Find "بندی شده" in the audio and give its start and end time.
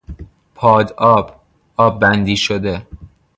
1.99-2.87